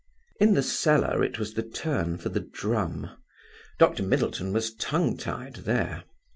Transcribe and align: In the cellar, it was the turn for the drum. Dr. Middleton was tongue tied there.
In 0.39 0.55
the 0.55 0.63
cellar, 0.63 1.23
it 1.23 1.37
was 1.37 1.53
the 1.53 1.61
turn 1.61 2.17
for 2.17 2.29
the 2.29 2.39
drum. 2.39 3.11
Dr. 3.77 4.01
Middleton 4.01 4.51
was 4.51 4.73
tongue 4.73 5.15
tied 5.15 5.57
there. 5.57 6.05